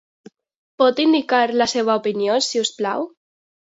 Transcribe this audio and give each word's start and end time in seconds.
Pot 0.83 1.01
indicar 1.03 1.43
la 1.63 1.69
seva 1.75 1.99
opinió, 2.01 2.39
si 2.47 2.67
us 2.67 2.73
plau? 2.81 3.07